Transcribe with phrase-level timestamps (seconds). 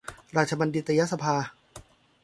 [0.35, 1.35] ราชบัณฑิตยสภา